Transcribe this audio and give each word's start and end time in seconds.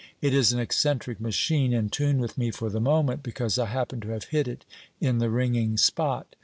It 0.19 0.33
is 0.33 0.51
an 0.51 0.59
eccentric 0.59 1.21
machine, 1.21 1.73
in 1.73 1.89
tune 1.91 2.17
with 2.17 2.35
me 2.35 2.49
for 2.49 2.71
the 2.71 2.79
moment, 2.81 3.21
because 3.21 3.59
I 3.59 3.67
happen 3.67 3.99
to 4.01 4.09
have 4.09 4.23
hit 4.33 4.47
it 4.47 4.65
in 4.99 5.19
the 5.19 5.29
ringing 5.29 5.77
spot. 5.77 6.33